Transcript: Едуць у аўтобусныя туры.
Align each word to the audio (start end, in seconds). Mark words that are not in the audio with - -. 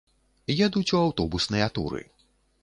Едуць 0.67 0.93
у 0.93 0.97
аўтобусныя 1.01 1.69
туры. 1.77 2.03